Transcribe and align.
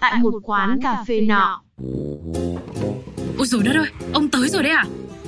tại 0.00 0.18
một 0.22 0.34
quán 0.42 0.80
cà 0.82 1.04
phê 1.06 1.20
nọ. 1.20 1.62
Ôi 3.38 3.46
rồi 3.46 3.62
đất 3.62 3.76
ơi, 3.76 3.86
ông 4.12 4.28
tới 4.28 4.48
rồi 4.48 4.62
đấy 4.62 4.72
à? 4.72 4.84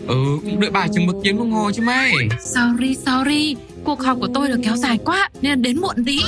Ừ, 0.06 0.38
cũng 0.44 0.60
đợi 0.60 0.70
bà 0.70 0.86
chừng 0.86 1.06
một 1.06 1.20
tiếng 1.22 1.38
đồng 1.38 1.52
hồ 1.52 1.70
chứ 1.72 1.82
mấy 1.82 2.12
Sorry, 2.40 2.94
sorry, 2.94 3.56
cuộc 3.84 4.02
họp 4.02 4.18
của 4.20 4.28
tôi 4.34 4.48
là 4.48 4.56
kéo 4.62 4.76
dài 4.76 4.98
quá 5.04 5.28
nên 5.42 5.62
đến 5.62 5.80
muộn 5.80 6.04
tí. 6.06 6.20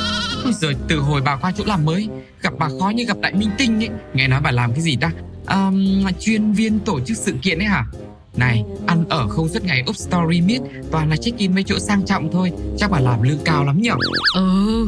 Ôi 0.44 0.52
giời, 0.52 0.74
từ 0.88 0.98
hồi 0.98 1.20
bà 1.24 1.36
qua 1.36 1.52
chỗ 1.56 1.64
làm 1.66 1.84
mới 1.84 2.08
Gặp 2.40 2.52
bà 2.58 2.68
khó 2.80 2.88
như 2.88 3.04
gặp 3.04 3.16
đại 3.20 3.32
minh 3.34 3.50
tinh 3.58 3.78
ấy. 3.78 3.88
Nghe 4.14 4.28
nói 4.28 4.40
bà 4.40 4.50
làm 4.50 4.72
cái 4.72 4.80
gì 4.80 4.96
ta? 4.96 5.10
Um, 5.48 6.04
Chuyên 6.20 6.52
viên 6.52 6.80
tổ 6.80 7.00
chức 7.00 7.16
sự 7.16 7.34
kiện 7.42 7.58
ấy 7.58 7.66
hả? 7.66 7.84
Này, 8.36 8.64
ăn 8.86 9.04
ở 9.08 9.28
không 9.28 9.48
suốt 9.48 9.64
ngày 9.64 9.84
up 9.88 9.96
story 9.96 10.40
miết 10.40 10.60
Toàn 10.90 11.10
là 11.10 11.16
check 11.16 11.38
in 11.38 11.54
mấy 11.54 11.64
chỗ 11.64 11.78
sang 11.78 12.06
trọng 12.06 12.32
thôi. 12.32 12.52
Chắc 12.78 12.90
bà 12.90 13.00
làm 13.00 13.22
lương 13.22 13.38
cao 13.44 13.64
lắm 13.64 13.82
nhở? 13.82 13.94
Ừ, 14.36 14.86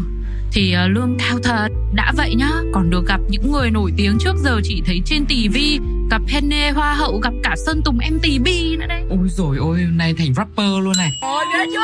thì 0.56 0.74
uh, 0.84 0.90
lương 0.96 1.16
cao 1.18 1.38
thật. 1.42 1.68
Đã 1.94 2.12
vậy 2.16 2.34
nhá, 2.34 2.50
còn 2.74 2.90
được 2.90 3.06
gặp 3.08 3.20
những 3.28 3.52
người 3.52 3.70
nổi 3.70 3.92
tiếng 3.96 4.18
trước 4.20 4.36
giờ 4.44 4.60
chỉ 4.64 4.82
thấy 4.86 5.02
trên 5.04 5.26
tivi 5.26 5.78
gặp 6.10 6.22
Penny 6.32 6.68
Hoa 6.68 6.94
hậu, 6.94 7.18
gặp 7.18 7.32
cả 7.42 7.54
Sơn 7.66 7.82
Tùng 7.84 7.98
MTV 8.10 8.46
nữa 8.78 8.86
đấy. 8.88 9.02
Ôi 9.10 9.28
rồi 9.28 9.56
ôi, 9.60 9.86
nay 9.92 10.14
thành 10.18 10.34
rapper 10.34 10.84
luôn 10.84 10.92
này 10.96 11.10
Ôi 11.22 11.44
ghê 11.54 11.64
chưa 11.72 11.80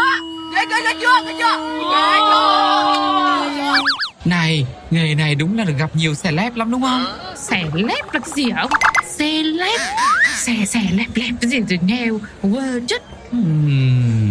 Ghê 0.55 0.63
ghê 0.71 0.77
ghê 0.85 1.01
chưa 1.01 1.25
Ghê 1.27 1.33
chưa 1.39 1.59
Ghê 1.93 2.19
chưa 3.57 3.83
Này, 4.25 4.67
nghề 4.91 5.15
này 5.15 5.35
đúng 5.35 5.59
là 5.59 5.65
được 5.65 5.75
gặp 5.79 5.97
nhiều 5.97 6.15
celeb 6.23 6.57
lắm 6.57 6.71
đúng 6.71 6.83
không 6.83 7.05
Xẻ 7.37 7.65
lép 7.75 8.05
là 8.13 8.21
cái 8.21 8.31
gì 8.37 8.51
hả 8.51 8.61
ông? 8.61 8.71
Xe 9.07 9.43
lép, 9.43 9.81
xẻ 10.37 10.65
xẻ 10.67 10.81
lép 10.93 11.09
lép 11.15 11.31
cái 11.41 11.51
gì 11.51 11.59
rồi 11.69 11.79
nghe 11.83 12.09
quơ 12.43 12.81
chất. 12.89 13.03
Hmm, 13.31 14.22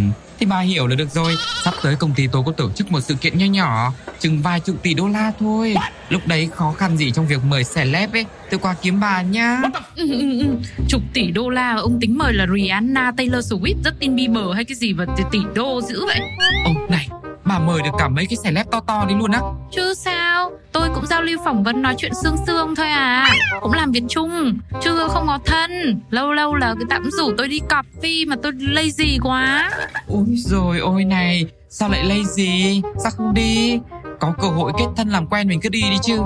thì 0.41 0.48
bà 0.48 0.59
hiểu 0.59 0.88
là 0.88 0.95
được 0.95 1.09
rồi. 1.12 1.36
Sắp 1.63 1.73
tới 1.84 1.95
công 1.95 2.13
ty 2.13 2.27
tôi 2.31 2.44
có 2.45 2.52
tổ 2.52 2.72
chức 2.72 2.91
một 2.91 2.99
sự 3.02 3.13
kiện 3.22 3.38
nho 3.38 3.45
nhỏ 3.45 3.94
Chừng 4.20 4.41
vài 4.41 4.59
chục 4.59 4.76
tỷ 4.84 4.94
đô 4.94 5.08
la 5.08 5.32
thôi. 5.40 5.76
Lúc 6.09 6.22
đấy 6.27 6.49
khó 6.55 6.72
khăn 6.77 6.98
gì 6.98 7.12
trong 7.12 7.27
việc 7.27 7.44
mời 7.44 7.63
celeb 7.76 8.13
ấy. 8.13 8.26
Tôi 8.51 8.60
qua 8.60 8.76
kiếm 8.82 8.99
bà 8.99 9.21
nhá. 9.21 9.62
Ừ, 9.96 10.07
ừ, 10.12 10.40
ừ. 10.40 10.46
Chục 10.90 11.01
tỷ 11.13 11.32
đô 11.32 11.49
la 11.49 11.76
ông 11.76 11.99
tính 11.99 12.18
mời 12.18 12.34
là 12.34 12.46
Rihanna, 12.55 13.12
Taylor 13.18 13.54
Swift, 13.54 13.76
Justin 13.84 14.16
Bieber 14.16 14.43
hay 14.55 14.63
cái 14.66 14.76
gì 14.76 14.93
mà 14.93 15.05
tỷ- 15.32 15.40
đô 15.55 15.82
dữ 15.82 16.05
vậy? 16.05 16.20
Ồ 16.66 16.71
này 16.90 17.07
Bà 17.46 17.60
mời 17.60 17.82
được 17.82 17.91
cả 17.99 18.07
mấy 18.07 18.26
cái 18.26 18.38
celeb 18.44 18.68
to 18.71 18.79
to 18.88 19.05
đi 19.10 19.16
luôn 19.20 19.32
á. 19.32 19.40
Chứ 19.76 19.94
sao, 19.94 20.51
tôi 20.82 20.90
cũng 20.96 21.05
giao 21.07 21.21
lưu 21.21 21.40
phỏng 21.46 21.63
vấn 21.63 21.82
nói 21.82 21.96
chuyện 21.98 22.12
xương 22.24 22.35
xương 22.48 22.76
thôi 22.76 22.90
à. 22.90 23.29
Cũng 23.62 23.74
làm 23.74 23.91
việc 23.91 24.04
chung, 24.10 24.60
chứ 24.84 25.07
không 25.10 25.27
có 25.27 25.40
thân. 25.46 26.01
Lâu 26.10 26.32
lâu 26.32 26.55
là 26.55 26.76
cái 26.79 26.85
tạm 26.90 27.12
rủ 27.12 27.32
tôi 27.38 27.48
đi 27.48 27.60
cà 27.70 27.84
phê 28.04 28.26
mà 28.27 28.35
tôi 28.43 28.51
lazy 28.51 29.20
quá. 29.21 29.71
Ôi 30.07 30.26
rồi 30.38 30.79
ôi 30.79 31.05
này 31.05 31.46
Sao 31.70 31.90
lại 31.90 32.05
lazy? 32.05 32.82
Sao 33.04 33.12
không 33.18 33.34
đi? 33.34 33.79
Có 34.20 34.34
cơ 34.41 34.48
hội 34.48 34.71
kết 34.77 34.85
thân 34.98 35.10
làm 35.10 35.27
quen 35.27 35.48
mình 35.48 35.60
cứ 35.62 35.70
đi 35.70 35.82
đi 35.82 35.98
chứ. 36.04 36.20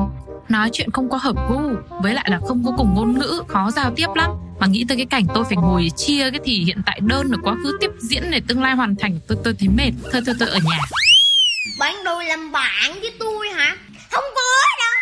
Nói 0.49 0.69
chuyện 0.73 0.91
không 0.91 1.09
có 1.09 1.17
hợp 1.17 1.35
gu 1.49 1.61
Với 2.01 2.13
lại 2.13 2.27
là 2.29 2.39
không 2.47 2.63
có 2.65 2.71
cùng 2.77 2.93
ngôn 2.93 3.19
ngữ 3.19 3.43
Khó 3.47 3.71
giao 3.71 3.91
tiếp 3.95 4.07
lắm. 4.15 4.31
Mà 4.59 4.67
nghĩ 4.67 4.85
tới 4.87 4.97
cái 4.97 5.05
cảnh 5.05 5.25
tôi 5.33 5.43
phải 5.43 5.57
ngồi 5.57 5.89
chia 5.95 6.31
cái 6.31 6.39
thì 6.43 6.63
hiện 6.63 6.81
tại 6.85 6.99
đơn 6.99 7.31
ở 7.31 7.37
quá 7.43 7.55
khứ 7.63 7.77
tiếp 7.81 7.91
diễn 7.99 8.31
để 8.31 8.41
tương 8.47 8.63
lai 8.63 8.75
hoàn 8.75 8.95
thành 8.95 9.19
Tôi 9.27 9.37
tôi 9.43 9.55
thấy 9.59 9.69
mệt. 9.69 9.91
Thôi 10.11 10.21
thôi 10.25 10.35
tôi 10.39 10.49
ở 10.49 10.59
nhà. 10.63 10.79
Bạn 11.79 11.95
đòi 12.05 12.25
làm 12.25 12.51
bạn 12.51 12.91
với 13.01 13.11
tôi 13.19 13.49
hả? 13.49 13.75
Không 14.15 14.23
có 14.35 14.41
đâu. 14.79 14.95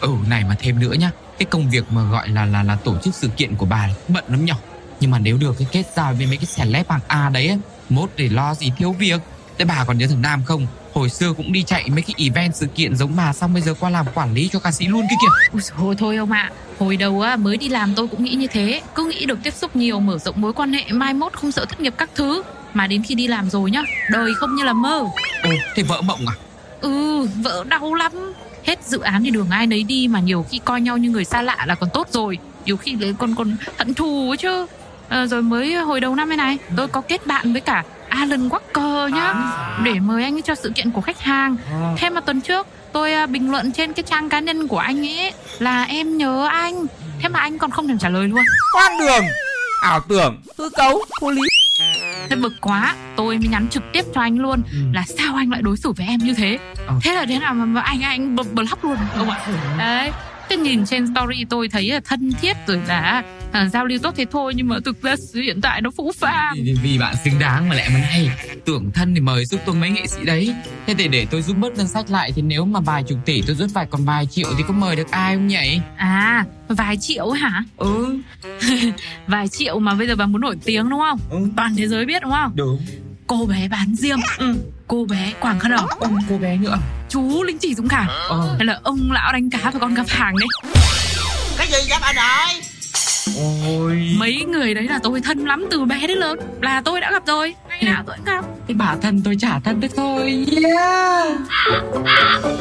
Ừ 0.00 0.10
này 0.28 0.44
mà 0.48 0.56
thêm 0.58 0.80
nữa 0.80 0.92
nhá. 0.92 1.10
Cái 1.38 1.46
công 1.50 1.70
việc 1.70 1.84
mà 1.90 2.02
gọi 2.02 2.28
là 2.28 2.44
là 2.44 2.62
là 2.62 2.76
tổ 2.84 2.98
chức 2.98 3.14
sự 3.14 3.28
kiện 3.36 3.56
của 3.56 3.66
bà 3.66 3.88
bận 4.08 4.24
lắm 4.28 4.44
nhở? 4.44 4.54
Nhưng 5.00 5.10
mà 5.10 5.18
nếu 5.18 5.38
được 5.38 5.54
cái 5.58 5.68
kết 5.72 5.84
giao 5.96 6.14
với 6.14 6.26
mấy 6.26 6.36
cái 6.36 6.46
celeb 6.56 6.90
hàng 6.90 7.00
A 7.08 7.28
đấy 7.28 7.48
á, 7.48 7.56
Mốt 7.88 8.10
để 8.16 8.28
lo 8.28 8.54
gì 8.54 8.72
thiếu 8.76 8.92
việc. 8.92 9.20
Thế 9.58 9.64
bà 9.64 9.84
còn 9.84 9.98
nhớ 9.98 10.06
thằng 10.06 10.22
Nam 10.22 10.42
không? 10.46 10.66
Hồi 10.92 11.10
xưa 11.10 11.32
cũng 11.32 11.52
đi 11.52 11.62
chạy 11.62 11.90
mấy 11.90 12.02
cái 12.02 12.14
event 12.18 12.56
sự 12.56 12.66
kiện 12.66 12.96
giống 12.96 13.16
bà 13.16 13.32
Xong 13.32 13.52
bây 13.52 13.62
giờ 13.62 13.74
qua 13.80 13.90
làm 13.90 14.06
quản 14.14 14.34
lý 14.34 14.48
cho 14.52 14.58
ca 14.58 14.72
sĩ 14.72 14.86
luôn 14.86 15.06
kia 15.10 15.16
kìa. 15.20 15.60
Dồi 15.60 15.78
ôi, 15.86 15.94
thôi 15.98 16.16
ông 16.16 16.32
ạ. 16.32 16.50
Hồi 16.78 16.96
đầu 16.96 17.20
á, 17.20 17.36
mới 17.36 17.56
đi 17.56 17.68
làm 17.68 17.94
tôi 17.94 18.08
cũng 18.08 18.24
nghĩ 18.24 18.34
như 18.34 18.46
thế. 18.46 18.82
Cứ 18.94 19.04
nghĩ 19.04 19.26
được 19.26 19.38
tiếp 19.42 19.54
xúc 19.54 19.76
nhiều 19.76 20.00
mở 20.00 20.18
rộng 20.18 20.40
mối 20.40 20.52
quan 20.52 20.72
hệ 20.72 20.84
Mai 20.92 21.14
mốt 21.14 21.32
không 21.32 21.52
sợ 21.52 21.64
thất 21.64 21.80
nghiệp 21.80 21.94
các 21.98 22.10
thứ. 22.14 22.42
Mà 22.74 22.86
đến 22.86 23.02
khi 23.02 23.14
đi 23.14 23.26
làm 23.26 23.50
rồi 23.50 23.70
nhá 23.70 23.82
Đời 24.10 24.30
không 24.34 24.54
như 24.54 24.64
là 24.64 24.72
mơ 24.72 25.04
Ồ 25.42 25.50
thế 25.74 25.82
vợ 25.82 26.00
mộng 26.00 26.20
à? 26.26 26.34
Ừ 26.80 27.26
vợ 27.42 27.64
đau 27.68 27.94
lắm. 27.94 28.12
Hết 28.66 28.78
dự 28.84 29.00
án 29.00 29.24
thì 29.24 29.30
đường 29.30 29.50
ai 29.50 29.66
nấy 29.66 29.82
đi 29.82 30.08
Mà 30.08 30.20
nhiều 30.20 30.46
khi 30.50 30.60
coi 30.64 30.80
nhau 30.80 30.96
như 30.96 31.10
người 31.10 31.24
xa 31.24 31.42
lạ 31.42 31.64
là 31.66 31.74
còn 31.74 31.90
tốt 31.94 32.08
rồi. 32.10 32.38
Nhiều 32.64 32.76
khi 32.76 32.96
lại 33.00 33.14
còn 33.18 33.34
còn 33.34 33.56
hận 33.78 33.94
thù 33.94 34.30
ấy 34.30 34.36
chứ. 34.36 34.66
Ờ, 35.08 35.26
Rồi 35.26 35.42
mới 35.42 35.74
hồi 35.74 36.00
đầu 36.00 36.14
năm 36.14 36.28
này 36.28 36.36
này 36.36 36.58
Tôi 36.76 36.88
có 36.88 37.00
kết 37.00 37.26
bạn 37.26 37.52
với 37.52 37.60
cả 37.60 37.84
Alan 38.08 38.48
Walker 38.48 39.08
nhá. 39.08 39.34
Để 39.84 39.94
mời 40.00 40.22
anh 40.24 40.34
ấy 40.36 40.42
cho 40.42 40.54
sự 40.54 40.72
kiện 40.74 40.90
của 40.90 41.00
khách 41.00 41.20
hàng. 41.20 41.56
Thêm 41.96 42.14
mà 42.14 42.20
tuần 42.20 42.40
trước 42.40 42.66
tôi 42.92 43.12
à, 43.12 43.26
bình 43.26 43.50
luận 43.50 43.72
trên 43.72 43.92
cái 43.92 44.02
trang 44.02 44.28
cá 44.28 44.40
nhân 44.40 44.68
của 44.68 44.78
anh 44.78 45.06
ấy 45.08 45.32
Là 45.58 45.82
em 45.82 46.18
nhớ 46.18 46.48
anh. 46.52 46.86
Thế 47.22 47.28
mà 47.28 47.40
anh 47.40 47.58
còn 47.58 47.70
không 47.70 47.88
thèm 47.88 47.98
trả 47.98 48.08
lời 48.08 48.28
luôn. 48.28 48.44
Hoang 48.74 48.98
đường! 48.98 49.24
Ảo 49.82 50.00
tưởng 50.08 50.40
Hư 50.58 50.70
cấu 50.70 51.04
Vô 51.20 51.30
lý 51.30 51.42
bực 52.42 52.52
quá 52.60 52.94
Tôi 53.16 53.38
mới 53.38 53.48
nhắn 53.48 53.66
trực 53.70 53.82
tiếp 53.92 54.04
cho 54.14 54.20
anh 54.20 54.38
luôn 54.38 54.62
Là 54.92 55.02
sao 55.18 55.34
anh 55.36 55.50
lại 55.50 55.62
đối 55.62 55.76
xử 55.76 55.92
với 55.92 56.06
em 56.06 56.20
như 56.20 56.34
thế? 56.34 56.58
Ờ. 56.86 56.94
Thế 57.02 57.14
là 57.14 57.26
thế 57.28 57.38
nào 57.38 57.54
mà, 57.54 57.80
anh 57.80 58.00
anh 58.02 58.36
bl- 58.36 58.54
block 58.54 58.84
luôn 58.84 58.96
ông 59.16 59.30
ạ. 59.30 59.38
Đấy 59.78 60.10
Thế 60.48 60.56
nhìn 60.56 60.86
trên 60.86 61.06
story 61.14 61.44
tôi 61.44 61.68
thấy 61.68 61.88
là 61.92 62.00
thân 62.04 62.32
thiết 62.40 62.56
rồi 62.66 62.80
là 62.88 63.22
à, 63.52 63.68
giao 63.68 63.86
lưu 63.86 63.98
tốt 64.02 64.14
thế 64.16 64.26
thôi 64.32 64.52
nhưng 64.56 64.68
mà 64.68 64.76
thực 64.84 65.02
ra 65.02 65.14
hiện 65.34 65.60
tại 65.60 65.80
nó 65.80 65.90
phũ 65.96 66.12
phàng. 66.18 66.54
Vì, 66.64 66.74
vì 66.82 66.98
bạn 66.98 67.14
xứng 67.24 67.38
đáng 67.38 67.68
mà 67.68 67.74
lại 67.74 67.88
mà 67.94 67.98
này 68.00 68.30
Tưởng 68.64 68.90
thân 68.94 69.14
thì 69.14 69.20
mời 69.20 69.44
giúp 69.46 69.60
tôi 69.66 69.74
mấy 69.74 69.90
nghệ 69.90 70.06
sĩ 70.06 70.24
đấy. 70.24 70.54
Thế 70.86 70.94
để 70.94 71.08
để 71.08 71.26
tôi 71.30 71.42
giúp 71.42 71.56
bớt 71.56 71.72
ngân 71.76 71.88
sách 71.88 72.10
lại 72.10 72.32
Thì 72.36 72.42
nếu 72.42 72.64
mà 72.64 72.80
vài 72.80 73.02
chục 73.02 73.18
tỷ 73.24 73.42
tôi 73.46 73.56
rút 73.56 73.70
vài 73.74 73.86
còn 73.90 74.04
vài 74.04 74.26
triệu 74.26 74.48
Thì 74.58 74.64
có 74.68 74.74
mời 74.74 74.96
được 74.96 75.10
ai 75.10 75.34
không 75.34 75.46
nhỉ? 75.46 75.80
À 75.96 76.44
vài 76.68 76.96
triệu 77.00 77.30
hả? 77.30 77.62
Ừ. 77.76 78.18
Vài 79.26 79.48
triệu 79.48 79.78
mà 79.78 79.94
bây 79.94 80.06
giờ 80.06 80.14
bà 80.16 80.26
muốn 80.26 80.40
nổi 80.40 80.56
tiếng 80.64 80.88
đúng 80.90 81.00
không? 81.00 81.18
Ừ. 81.30 81.38
Toàn 81.56 81.76
thế 81.76 81.88
giới 81.88 82.06
biết 82.06 82.22
đúng 82.22 82.32
không? 82.32 82.52
Đúng. 82.54 82.80
Cô 83.26 83.46
bé 83.46 83.68
bán 83.68 83.94
diêm. 83.96 84.18
Cô 84.86 85.04
bé 85.04 85.32
quảng 85.40 85.58
khăn 85.58 85.72
đỏ. 85.72 85.88
Ông 86.00 86.16
cô 86.28 86.38
bé 86.38 86.56
nữa. 86.56 86.78
Chú 87.08 87.42
lính 87.42 87.58
chỉ 87.58 87.74
dũng 87.74 87.88
cảm 87.88 88.06
Ờ. 88.28 88.54
Hay 88.58 88.66
là 88.66 88.80
ông 88.82 89.12
lão 89.12 89.32
đánh 89.32 89.50
cá 89.50 89.70
và 89.70 89.78
con 89.80 89.94
gặp 89.94 90.06
hàng 90.08 90.34
đấy 90.40 90.48
Cái 91.58 91.66
gì 91.66 91.78
vậy 91.88 91.98
bà 92.02 92.12
nội 92.12 92.62
Ôi. 93.66 94.16
Mấy 94.18 94.44
người 94.48 94.74
đấy 94.74 94.84
là 94.84 94.98
tôi 95.02 95.20
thân 95.20 95.46
lắm 95.46 95.66
từ 95.70 95.84
bé 95.84 96.06
đến 96.06 96.18
lớn 96.18 96.38
Là 96.62 96.82
tôi 96.84 97.00
đã 97.00 97.10
gặp 97.12 97.26
rồi. 97.26 97.54
Ngày 97.68 97.82
nào 97.82 98.02
tôi 98.06 98.16
cũng 98.16 98.24
gặp. 98.24 98.44
Cái 98.66 98.74
bà 98.74 98.96
thân 99.02 99.22
tôi 99.24 99.36
trả 99.40 99.60
thân 99.60 99.80
được 99.80 99.96
thôi. 99.96 100.46
Yeah 100.62 101.38